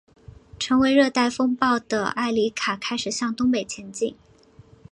[0.57, 4.17] 成为热带风暴的埃里卡开始向东北前进。